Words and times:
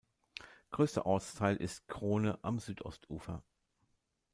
Größter 0.71 1.05
Ortsteil 1.05 1.57
ist 1.57 1.87
Crone 1.87 2.39
am 2.41 2.57
Südostufer. 2.57 3.43